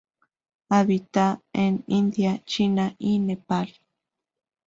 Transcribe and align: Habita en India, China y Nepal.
Habita 0.71 1.43
en 1.53 1.83
India, 1.85 2.43
China 2.43 2.95
y 2.97 3.19
Nepal. 3.19 3.71